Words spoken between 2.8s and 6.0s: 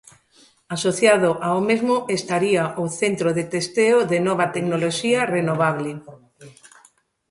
o centro de testeo de nova tecnoloxía renovable.